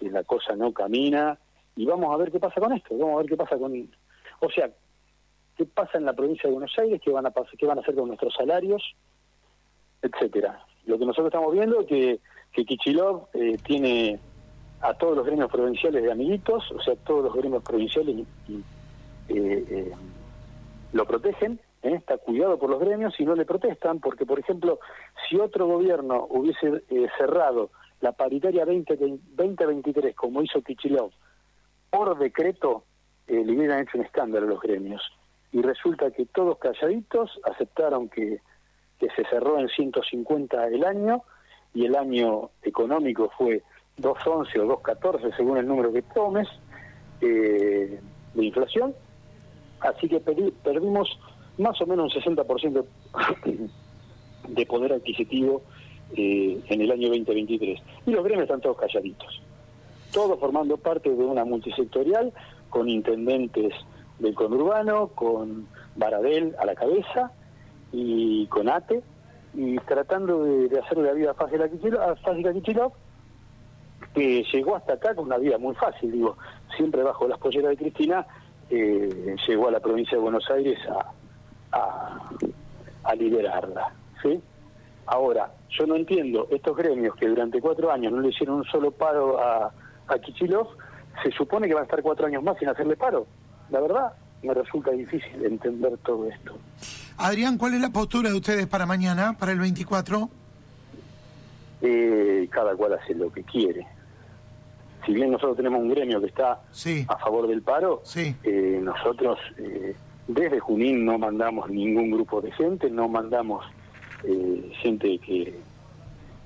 la 0.00 0.24
cosa 0.24 0.56
no 0.56 0.72
camina 0.72 1.38
y 1.76 1.84
vamos 1.84 2.12
a 2.12 2.16
ver 2.16 2.32
qué 2.32 2.40
pasa 2.40 2.58
con 2.58 2.72
esto, 2.72 2.96
vamos 2.96 3.16
a 3.16 3.18
ver 3.18 3.26
qué 3.26 3.36
pasa 3.36 3.58
con, 3.58 3.90
o 4.40 4.50
sea, 4.50 4.70
qué 5.56 5.66
pasa 5.66 5.98
en 5.98 6.06
la 6.06 6.14
provincia 6.14 6.48
de 6.48 6.54
Buenos 6.54 6.72
Aires, 6.78 7.00
qué 7.04 7.10
van 7.10 7.26
a 7.26 7.32
qué 7.58 7.66
van 7.66 7.78
a 7.78 7.82
hacer 7.82 7.94
con 7.94 8.08
nuestros 8.08 8.32
salarios, 8.34 8.94
etcétera. 10.00 10.64
Lo 10.86 10.98
que 10.98 11.04
nosotros 11.04 11.26
estamos 11.26 11.52
viendo 11.52 11.80
es 11.80 11.86
que, 11.86 12.20
que 12.52 12.64
Kichilov 12.64 13.26
eh, 13.34 13.58
tiene 13.62 14.18
a 14.80 14.94
todos 14.94 15.16
los 15.16 15.26
gremios 15.26 15.50
provinciales 15.50 16.02
de 16.02 16.10
amiguitos, 16.10 16.70
o 16.72 16.80
sea, 16.80 16.96
todos 16.96 17.24
los 17.24 17.34
gremios 17.34 17.62
provinciales 17.62 18.24
y, 18.48 18.62
eh, 19.28 19.92
lo 20.92 21.06
protegen, 21.06 21.60
está 21.82 22.18
cuidado 22.18 22.58
por 22.58 22.70
los 22.70 22.80
gremios 22.80 23.18
y 23.18 23.24
no 23.24 23.34
le 23.34 23.44
protestan, 23.44 24.00
porque, 24.00 24.26
por 24.26 24.38
ejemplo, 24.38 24.80
si 25.28 25.36
otro 25.36 25.66
gobierno 25.66 26.26
hubiese 26.30 26.82
cerrado 27.16 27.70
la 28.00 28.12
paritaria 28.12 28.64
2023, 28.64 30.14
como 30.14 30.42
hizo 30.42 30.62
Kichilov, 30.62 31.10
por 31.90 32.18
decreto, 32.18 32.84
le 33.26 33.40
hubieran 33.42 33.80
hecho 33.80 33.98
un 33.98 34.04
escándalo 34.04 34.46
a 34.46 34.50
los 34.50 34.60
gremios. 34.60 35.02
Y 35.52 35.62
resulta 35.62 36.10
que 36.10 36.26
todos 36.26 36.58
calladitos 36.58 37.40
aceptaron 37.44 38.08
que 38.08 38.40
que 39.00 39.08
se 39.16 39.24
cerró 39.24 39.58
en 39.58 39.68
150 39.68 40.68
el 40.68 40.84
año 40.84 41.22
y 41.72 41.86
el 41.86 41.96
año 41.96 42.50
económico 42.62 43.30
fue 43.36 43.62
2.11 43.98 44.60
o 44.60 44.82
2.14 44.82 45.34
según 45.36 45.56
el 45.56 45.66
número 45.66 45.90
que 45.92 46.02
tomes 46.02 46.46
eh, 47.22 47.98
de 48.34 48.44
inflación. 48.44 48.94
Así 49.80 50.08
que 50.08 50.20
perdimos 50.20 51.18
más 51.58 51.80
o 51.80 51.86
menos 51.86 52.14
un 52.14 52.22
60% 52.22 52.84
de 54.48 54.66
poder 54.66 54.92
adquisitivo 54.92 55.62
eh, 56.16 56.60
en 56.68 56.80
el 56.80 56.90
año 56.90 57.08
2023. 57.08 57.80
Y 58.06 58.10
los 58.10 58.24
gremios 58.24 58.44
están 58.44 58.60
todos 58.60 58.76
calladitos. 58.78 59.42
Todos 60.12 60.38
formando 60.40 60.76
parte 60.76 61.10
de 61.10 61.24
una 61.24 61.44
multisectorial 61.44 62.32
con 62.68 62.88
intendentes 62.88 63.72
del 64.18 64.34
conurbano, 64.34 65.08
con 65.08 65.66
Baradel 65.96 66.54
a 66.58 66.66
la 66.66 66.74
cabeza 66.74 67.32
y 67.92 68.46
con 68.46 68.68
ATE, 68.68 69.02
y 69.54 69.76
tratando 69.78 70.44
de, 70.44 70.78
hacerle 70.78 71.04
la 71.04 71.12
vida 71.12 71.34
fácil 71.34 71.62
a 71.62 71.68
Kichilov, 72.52 72.92
que 74.14 74.44
llegó 74.52 74.76
hasta 74.76 74.94
acá 74.94 75.14
con 75.14 75.26
una 75.26 75.38
vida 75.38 75.58
muy 75.58 75.74
fácil, 75.74 76.12
digo, 76.12 76.36
siempre 76.76 77.02
bajo 77.02 77.28
las 77.28 77.38
polleras 77.38 77.70
de 77.70 77.76
Cristina, 77.76 78.26
eh, 78.70 79.36
llegó 79.46 79.68
a 79.68 79.72
la 79.72 79.80
provincia 79.80 80.16
de 80.16 80.22
Buenos 80.22 80.48
Aires 80.50 80.78
a, 80.88 81.12
a, 81.76 82.30
a 83.04 83.14
liderarla. 83.14 83.92
¿sí? 84.22 84.40
Ahora, 85.06 85.52
yo 85.70 85.86
no 85.86 85.96
entiendo, 85.96 86.46
estos 86.50 86.76
gremios 86.76 87.14
que 87.16 87.28
durante 87.28 87.60
cuatro 87.60 87.90
años 87.90 88.12
no 88.12 88.20
le 88.20 88.28
hicieron 88.28 88.56
un 88.56 88.64
solo 88.64 88.90
paro 88.90 89.40
a, 89.40 89.72
a 90.06 90.18
Kichilov, 90.18 90.68
se 91.22 91.30
supone 91.32 91.68
que 91.68 91.74
van 91.74 91.82
a 91.82 91.84
estar 91.84 92.02
cuatro 92.02 92.26
años 92.26 92.42
más 92.42 92.58
sin 92.58 92.68
hacerle 92.68 92.96
paro. 92.96 93.26
La 93.70 93.80
verdad, 93.80 94.12
me 94.42 94.54
resulta 94.54 94.90
difícil 94.92 95.44
entender 95.44 95.96
todo 95.98 96.28
esto. 96.28 96.56
Adrián, 97.18 97.58
¿cuál 97.58 97.74
es 97.74 97.80
la 97.80 97.90
postura 97.90 98.30
de 98.30 98.36
ustedes 98.36 98.66
para 98.66 98.86
mañana, 98.86 99.36
para 99.38 99.52
el 99.52 99.58
24? 99.58 100.30
Eh, 101.82 102.48
cada 102.50 102.74
cual 102.74 102.94
hace 102.94 103.14
lo 103.14 103.32
que 103.32 103.42
quiere. 103.42 103.86
Si 105.04 105.12
bien 105.12 105.30
nosotros 105.30 105.56
tenemos 105.56 105.80
un 105.80 105.90
gremio 105.90 106.20
que 106.20 106.26
está 106.26 106.60
a 107.08 107.18
favor 107.18 107.46
del 107.46 107.62
paro, 107.62 108.02
eh, 108.16 108.80
nosotros 108.82 109.38
eh, 109.58 109.94
desde 110.28 110.60
Junín 110.60 111.04
no 111.04 111.18
mandamos 111.18 111.70
ningún 111.70 112.10
grupo 112.10 112.40
de 112.40 112.52
gente, 112.52 112.90
no 112.90 113.08
mandamos 113.08 113.64
gente 114.82 115.18
que 115.18 115.58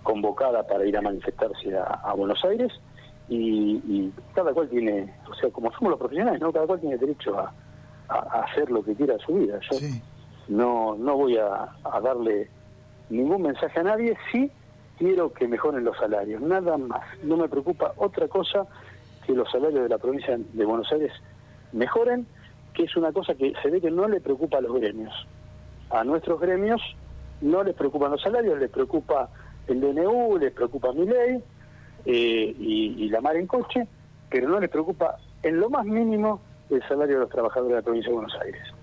convocada 0.04 0.64
para 0.64 0.86
ir 0.86 0.96
a 0.96 1.02
manifestarse 1.02 1.76
a, 1.76 2.12
Buenos 2.14 2.44
Aires 2.44 2.72
y, 3.28 4.12
cada 4.32 4.52
cual 4.52 4.68
tiene, 4.68 5.12
o 5.28 5.34
sea, 5.34 5.50
como 5.50 5.72
somos 5.72 5.90
los 5.90 5.98
profesionales, 5.98 6.40
no 6.40 6.52
cada 6.52 6.66
cual 6.66 6.80
tiene 6.80 6.96
derecho 6.96 7.36
a, 7.36 7.52
hacer 8.08 8.70
lo 8.70 8.84
que 8.84 8.94
quiera 8.94 9.16
a 9.16 9.18
su 9.18 9.34
vida. 9.34 9.58
Yo, 9.70 9.78
no, 10.48 10.94
no 10.94 11.16
voy 11.16 11.38
a, 11.38 11.74
darle 12.02 12.48
ningún 13.08 13.42
mensaje 13.42 13.80
a 13.80 13.82
nadie, 13.82 14.16
sí 14.30 14.52
quiero 14.98 15.32
que 15.32 15.48
mejoren 15.48 15.84
los 15.84 15.96
salarios, 15.96 16.40
nada 16.40 16.76
más. 16.78 17.02
No 17.22 17.36
me 17.36 17.48
preocupa 17.48 17.92
otra 17.96 18.28
cosa 18.28 18.66
que 19.26 19.32
los 19.32 19.50
salarios 19.50 19.82
de 19.82 19.88
la 19.88 19.98
provincia 19.98 20.36
de 20.36 20.64
Buenos 20.64 20.90
Aires 20.92 21.12
mejoren, 21.72 22.26
que 22.74 22.84
es 22.84 22.96
una 22.96 23.12
cosa 23.12 23.34
que 23.34 23.52
se 23.62 23.70
ve 23.70 23.80
que 23.80 23.90
no 23.90 24.08
le 24.08 24.20
preocupa 24.20 24.58
a 24.58 24.60
los 24.60 24.74
gremios. 24.74 25.12
A 25.90 26.04
nuestros 26.04 26.40
gremios 26.40 26.80
no 27.40 27.62
les 27.62 27.74
preocupan 27.74 28.10
los 28.10 28.22
salarios, 28.22 28.58
les 28.58 28.70
preocupa 28.70 29.30
el 29.66 29.80
DNU, 29.80 30.38
les 30.38 30.52
preocupa 30.52 30.92
mi 30.92 31.06
ley 31.06 31.42
eh, 32.04 32.54
y, 32.58 33.04
y 33.04 33.08
la 33.08 33.20
mar 33.20 33.36
en 33.36 33.46
coche, 33.46 33.86
pero 34.30 34.48
no 34.48 34.60
les 34.60 34.70
preocupa 34.70 35.16
en 35.42 35.60
lo 35.60 35.70
más 35.70 35.84
mínimo 35.86 36.40
el 36.70 36.82
salario 36.88 37.14
de 37.14 37.20
los 37.20 37.30
trabajadores 37.30 37.70
de 37.70 37.76
la 37.76 37.82
provincia 37.82 38.10
de 38.10 38.14
Buenos 38.14 38.34
Aires. 38.42 38.73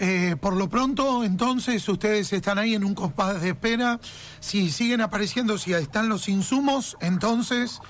Eh, 0.00 0.36
por 0.40 0.56
lo 0.56 0.68
pronto, 0.68 1.24
entonces, 1.24 1.88
ustedes 1.88 2.32
están 2.32 2.58
ahí 2.58 2.74
en 2.74 2.84
un 2.84 2.94
compás 2.94 3.42
de 3.42 3.50
espera. 3.50 3.98
Si 4.38 4.70
siguen 4.70 5.00
apareciendo, 5.00 5.58
si 5.58 5.72
están 5.72 6.08
los 6.08 6.28
insumos, 6.28 6.96
entonces 7.00 7.80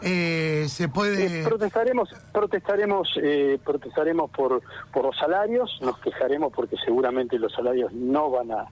eh, 0.00 0.64
se 0.68 0.88
puede. 0.88 1.40
Eh, 1.40 1.44
protestaremos, 1.44 2.08
protestaremos, 2.32 3.08
protestaremos 3.64 4.30
por 4.30 4.62
por 4.92 5.04
los 5.04 5.16
salarios. 5.18 5.78
Nos 5.82 5.98
quejaremos 5.98 6.52
porque 6.54 6.76
seguramente 6.84 7.38
los 7.38 7.52
salarios 7.52 7.92
no 7.92 8.30
van 8.30 8.50
a 8.52 8.66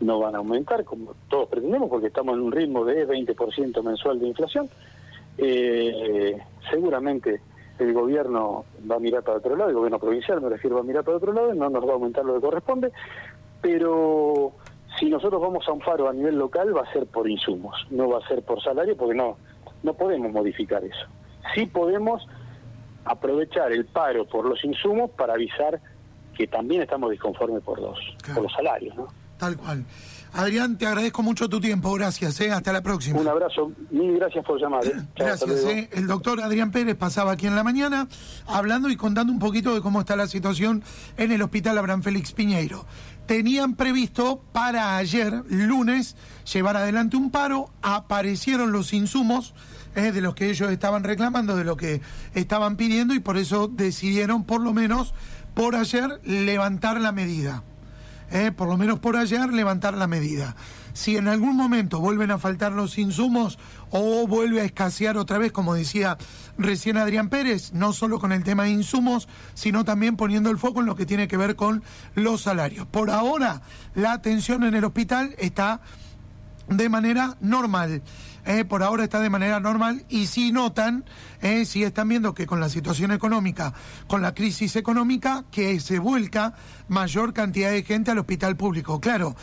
no 0.00 0.18
van 0.18 0.34
a 0.34 0.38
aumentar 0.38 0.84
como 0.84 1.14
todos 1.28 1.48
pretendemos, 1.48 1.88
porque 1.88 2.08
estamos 2.08 2.34
en 2.34 2.40
un 2.40 2.50
ritmo 2.50 2.84
de 2.84 3.06
20% 3.06 3.82
mensual 3.84 4.18
de 4.18 4.26
inflación. 4.26 4.68
seguramente 6.68 7.40
el 7.82 7.92
gobierno 7.92 8.64
va 8.90 8.96
a 8.96 8.98
mirar 8.98 9.22
para 9.22 9.38
otro 9.38 9.56
lado, 9.56 9.70
el 9.70 9.76
gobierno 9.76 9.98
provincial 9.98 10.40
me 10.40 10.48
refiero 10.48 10.76
va 10.76 10.82
a 10.82 10.84
mirar 10.84 11.04
para 11.04 11.16
otro 11.16 11.32
lado, 11.32 11.54
no 11.54 11.68
nos 11.68 11.84
va 11.84 11.90
a 11.90 11.94
aumentar 11.94 12.24
lo 12.24 12.34
que 12.34 12.40
corresponde, 12.40 12.92
pero 13.60 14.52
si 14.98 15.08
nosotros 15.08 15.40
vamos 15.40 15.66
a 15.68 15.72
un 15.72 15.80
faro 15.80 16.08
a 16.08 16.12
nivel 16.12 16.36
local 16.36 16.76
va 16.76 16.82
a 16.82 16.92
ser 16.92 17.06
por 17.06 17.28
insumos, 17.28 17.74
no 17.90 18.08
va 18.08 18.18
a 18.18 18.28
ser 18.28 18.42
por 18.42 18.62
salario 18.62 18.96
porque 18.96 19.14
no, 19.14 19.36
no 19.82 19.94
podemos 19.94 20.32
modificar 20.32 20.84
eso. 20.84 21.06
Sí 21.54 21.66
podemos 21.66 22.26
aprovechar 23.04 23.72
el 23.72 23.84
paro 23.86 24.26
por 24.26 24.48
los 24.48 24.62
insumos 24.64 25.10
para 25.10 25.34
avisar 25.34 25.80
que 26.36 26.46
también 26.46 26.82
estamos 26.82 27.10
disconformes 27.10 27.62
por 27.62 27.80
los, 27.80 27.98
por 28.34 28.44
los 28.44 28.52
salarios. 28.52 28.96
¿no? 28.96 29.08
Tal 29.38 29.56
cual. 29.56 29.84
Adrián, 30.34 30.78
te 30.78 30.86
agradezco 30.86 31.22
mucho 31.22 31.48
tu 31.48 31.60
tiempo, 31.60 31.92
gracias, 31.92 32.40
¿eh? 32.40 32.50
hasta 32.50 32.72
la 32.72 32.82
próxima. 32.82 33.20
Un 33.20 33.28
abrazo, 33.28 33.70
mil 33.90 34.16
gracias 34.16 34.44
por 34.44 34.58
llamar. 34.58 34.84
¿eh? 34.86 34.92
gracias. 35.16 35.64
¿eh? 35.64 35.90
El 35.92 36.06
doctor 36.06 36.40
Adrián 36.40 36.70
Pérez 36.70 36.96
pasaba 36.96 37.32
aquí 37.32 37.46
en 37.46 37.54
la 37.54 37.62
mañana 37.62 38.08
hablando 38.46 38.88
y 38.88 38.96
contando 38.96 39.30
un 39.32 39.38
poquito 39.38 39.74
de 39.74 39.82
cómo 39.82 40.00
está 40.00 40.16
la 40.16 40.26
situación 40.26 40.82
en 41.18 41.32
el 41.32 41.42
hospital 41.42 41.76
Abraham 41.76 42.02
Félix 42.02 42.32
Piñeiro. 42.32 42.86
Tenían 43.26 43.76
previsto 43.76 44.42
para 44.52 44.96
ayer, 44.96 45.44
lunes, 45.48 46.16
llevar 46.50 46.76
adelante 46.76 47.16
un 47.16 47.30
paro, 47.30 47.70
aparecieron 47.82 48.72
los 48.72 48.94
insumos 48.94 49.54
¿eh? 49.94 50.12
de 50.12 50.20
los 50.22 50.34
que 50.34 50.50
ellos 50.50 50.70
estaban 50.70 51.04
reclamando, 51.04 51.56
de 51.56 51.64
lo 51.64 51.76
que 51.76 52.00
estaban 52.34 52.76
pidiendo 52.76 53.14
y 53.14 53.20
por 53.20 53.36
eso 53.36 53.68
decidieron 53.68 54.44
por 54.44 54.62
lo 54.62 54.72
menos 54.72 55.14
por 55.54 55.76
ayer 55.76 56.20
levantar 56.24 57.00
la 57.00 57.12
medida. 57.12 57.62
Eh, 58.32 58.50
por 58.50 58.66
lo 58.66 58.78
menos 58.78 58.98
por 58.98 59.16
ayer, 59.16 59.52
levantar 59.52 59.94
la 59.94 60.06
medida. 60.06 60.56
Si 60.94 61.18
en 61.18 61.28
algún 61.28 61.54
momento 61.54 62.00
vuelven 62.00 62.30
a 62.30 62.38
faltar 62.38 62.72
los 62.72 62.96
insumos 62.96 63.58
o 63.90 64.26
vuelve 64.26 64.62
a 64.62 64.64
escasear 64.64 65.18
otra 65.18 65.36
vez, 65.36 65.52
como 65.52 65.74
decía 65.74 66.16
recién 66.56 66.96
Adrián 66.96 67.28
Pérez, 67.28 67.74
no 67.74 67.92
solo 67.92 68.18
con 68.18 68.32
el 68.32 68.42
tema 68.42 68.64
de 68.64 68.70
insumos, 68.70 69.28
sino 69.52 69.84
también 69.84 70.16
poniendo 70.16 70.48
el 70.48 70.56
foco 70.56 70.80
en 70.80 70.86
lo 70.86 70.96
que 70.96 71.04
tiene 71.04 71.28
que 71.28 71.36
ver 71.36 71.56
con 71.56 71.82
los 72.14 72.40
salarios. 72.40 72.86
Por 72.86 73.10
ahora, 73.10 73.60
la 73.94 74.12
atención 74.12 74.64
en 74.64 74.74
el 74.74 74.84
hospital 74.84 75.34
está 75.38 75.82
de 76.68 76.88
manera 76.88 77.36
normal. 77.40 78.02
Eh, 78.44 78.64
por 78.64 78.82
ahora 78.82 79.04
está 79.04 79.20
de 79.20 79.30
manera 79.30 79.60
normal 79.60 80.04
y 80.08 80.26
si 80.26 80.50
notan, 80.50 81.04
eh, 81.42 81.64
si 81.64 81.84
están 81.84 82.08
viendo 82.08 82.34
que 82.34 82.46
con 82.46 82.58
la 82.58 82.68
situación 82.68 83.12
económica, 83.12 83.72
con 84.08 84.20
la 84.20 84.34
crisis 84.34 84.74
económica, 84.74 85.44
que 85.52 85.78
se 85.78 86.00
vuelca 86.00 86.54
mayor 86.88 87.32
cantidad 87.34 87.70
de 87.70 87.84
gente 87.84 88.10
al 88.10 88.18
hospital 88.18 88.56
público. 88.56 89.00
Claro, 89.00 89.36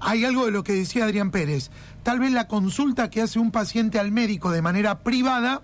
hay 0.00 0.24
algo 0.24 0.46
de 0.46 0.52
lo 0.52 0.64
que 0.64 0.72
decía 0.72 1.04
Adrián 1.04 1.30
Pérez. 1.30 1.70
Tal 2.02 2.20
vez 2.20 2.32
la 2.32 2.48
consulta 2.48 3.10
que 3.10 3.20
hace 3.20 3.38
un 3.38 3.50
paciente 3.50 3.98
al 3.98 4.12
médico 4.12 4.50
de 4.50 4.62
manera 4.62 5.00
privada, 5.00 5.62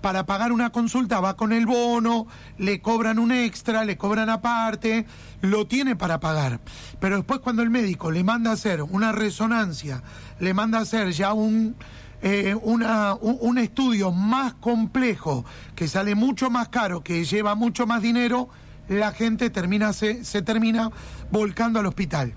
para 0.00 0.26
pagar 0.26 0.52
una 0.52 0.70
consulta 0.70 1.20
va 1.20 1.36
con 1.36 1.52
el 1.52 1.66
bono, 1.66 2.26
le 2.58 2.80
cobran 2.80 3.18
un 3.18 3.32
extra, 3.32 3.84
le 3.84 3.96
cobran 3.96 4.28
aparte, 4.28 5.06
lo 5.40 5.66
tiene 5.66 5.96
para 5.96 6.20
pagar. 6.20 6.60
Pero 7.00 7.16
después 7.16 7.40
cuando 7.40 7.62
el 7.62 7.70
médico 7.70 8.10
le 8.10 8.22
manda 8.22 8.50
a 8.50 8.54
hacer 8.54 8.82
una 8.82 9.12
resonancia, 9.12 10.02
le 10.38 10.54
manda 10.54 10.78
a 10.78 10.82
hacer 10.82 11.10
ya 11.12 11.32
un 11.32 11.76
eh, 12.22 12.56
una, 12.62 13.14
un, 13.14 13.58
estudio 13.58 14.10
más 14.10 14.54
complejo, 14.54 15.44
que 15.74 15.88
sale 15.88 16.14
mucho 16.14 16.50
más 16.50 16.68
caro, 16.68 17.02
que 17.02 17.24
lleva 17.24 17.54
mucho 17.54 17.86
más 17.86 18.02
dinero, 18.02 18.48
la 18.88 19.12
gente 19.12 19.50
termina, 19.50 19.92
se, 19.92 20.24
se 20.24 20.42
termina 20.42 20.90
volcando 21.30 21.78
al 21.80 21.86
hospital. 21.86 22.34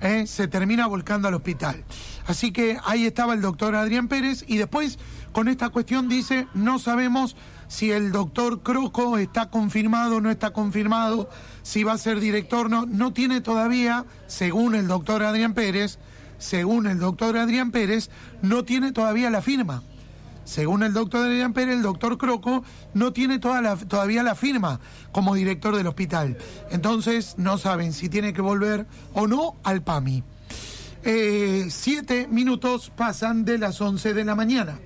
¿eh? 0.00 0.26
Se 0.26 0.48
termina 0.48 0.86
volcando 0.86 1.28
al 1.28 1.34
hospital. 1.34 1.84
Así 2.26 2.52
que 2.52 2.78
ahí 2.84 3.06
estaba 3.06 3.34
el 3.34 3.40
doctor 3.40 3.74
Adrián 3.74 4.08
Pérez 4.08 4.44
y 4.46 4.56
después 4.56 4.98
con 5.32 5.48
esta 5.48 5.70
cuestión 5.70 6.08
dice, 6.08 6.46
no 6.54 6.78
sabemos 6.78 7.36
si 7.68 7.90
el 7.90 8.12
doctor 8.12 8.62
Croco 8.62 9.16
está 9.16 9.48
confirmado 9.48 10.16
o 10.16 10.20
no 10.20 10.30
está 10.30 10.50
confirmado, 10.50 11.30
si 11.62 11.84
va 11.84 11.92
a 11.92 11.98
ser 11.98 12.20
director, 12.20 12.68
no, 12.68 12.84
no 12.84 13.12
tiene 13.14 13.40
todavía, 13.40 14.04
según 14.26 14.74
el 14.74 14.88
doctor 14.88 15.22
Adrián 15.22 15.54
Pérez, 15.54 15.98
según 16.42 16.88
el 16.88 16.98
doctor 16.98 17.36
Adrián 17.36 17.70
Pérez, 17.70 18.10
no 18.42 18.64
tiene 18.64 18.92
todavía 18.92 19.30
la 19.30 19.42
firma. 19.42 19.82
Según 20.44 20.82
el 20.82 20.92
doctor 20.92 21.26
Adrián 21.26 21.52
Pérez, 21.52 21.76
el 21.76 21.82
doctor 21.82 22.18
Croco 22.18 22.64
no 22.94 23.12
tiene 23.12 23.38
todavía 23.38 24.22
la 24.24 24.34
firma 24.34 24.80
como 25.12 25.36
director 25.36 25.76
del 25.76 25.86
hospital. 25.86 26.36
Entonces 26.72 27.34
no 27.38 27.58
saben 27.58 27.92
si 27.92 28.08
tiene 28.08 28.32
que 28.32 28.42
volver 28.42 28.86
o 29.14 29.28
no 29.28 29.54
al 29.62 29.82
PAMI. 29.82 30.24
Eh, 31.04 31.68
siete 31.70 32.26
minutos 32.28 32.90
pasan 32.96 33.44
de 33.44 33.58
las 33.58 33.80
once 33.80 34.12
de 34.12 34.24
la 34.24 34.34
mañana. 34.34 34.80